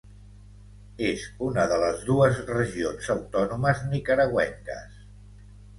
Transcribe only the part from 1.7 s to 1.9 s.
de